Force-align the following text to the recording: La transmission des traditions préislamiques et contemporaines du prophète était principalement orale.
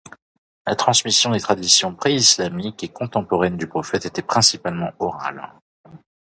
La 0.65 0.75
transmission 0.75 1.29
des 1.29 1.39
traditions 1.39 1.93
préislamiques 1.93 2.83
et 2.83 2.89
contemporaines 2.89 3.55
du 3.57 3.67
prophète 3.67 4.07
était 4.07 4.23
principalement 4.23 4.91
orale. 4.97 5.53